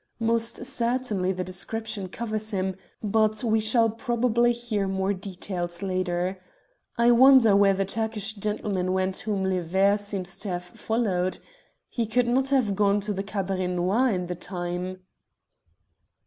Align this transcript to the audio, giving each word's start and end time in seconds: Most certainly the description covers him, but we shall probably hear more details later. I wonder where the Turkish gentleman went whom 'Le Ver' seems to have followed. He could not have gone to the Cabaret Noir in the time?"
Most 0.19 0.65
certainly 0.65 1.31
the 1.31 1.43
description 1.43 2.09
covers 2.09 2.49
him, 2.49 2.75
but 3.03 3.43
we 3.43 3.59
shall 3.59 3.87
probably 3.87 4.51
hear 4.51 4.87
more 4.87 5.13
details 5.13 5.83
later. 5.83 6.41
I 6.97 7.11
wonder 7.11 7.55
where 7.55 7.75
the 7.75 7.85
Turkish 7.85 8.33
gentleman 8.33 8.93
went 8.93 9.19
whom 9.19 9.45
'Le 9.45 9.61
Ver' 9.61 9.97
seems 9.97 10.39
to 10.39 10.49
have 10.49 10.63
followed. 10.63 11.37
He 11.87 12.07
could 12.07 12.25
not 12.27 12.49
have 12.49 12.75
gone 12.75 12.99
to 13.01 13.13
the 13.13 13.21
Cabaret 13.21 13.67
Noir 13.67 14.09
in 14.09 14.25
the 14.25 14.33
time?" 14.33 15.01